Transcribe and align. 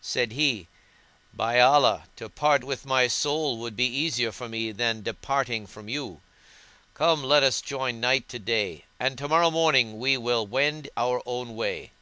Said 0.00 0.32
he, 0.32 0.68
"By 1.34 1.60
Allah, 1.60 2.04
to 2.16 2.30
part 2.30 2.64
with 2.64 2.86
my 2.86 3.08
soul 3.08 3.58
would 3.58 3.76
be 3.76 3.84
easier 3.84 4.32
for 4.32 4.48
me 4.48 4.72
than 4.72 5.02
departing 5.02 5.66
from 5.66 5.86
you: 5.86 6.22
come 6.94 7.22
let 7.22 7.42
us 7.42 7.60
join 7.60 8.00
night 8.00 8.26
to 8.30 8.38
day, 8.38 8.86
and 8.98 9.18
tomorrow 9.18 9.50
morning 9.50 9.98
we 9.98 10.16
will 10.16 10.44
each 10.44 10.50
wend 10.50 10.88
our 10.96 11.20
own 11.26 11.56
way." 11.56 11.92